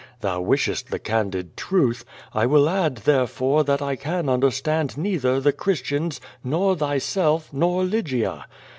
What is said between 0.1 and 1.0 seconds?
Thou wishest the